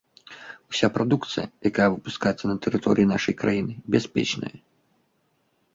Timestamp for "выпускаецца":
1.97-2.45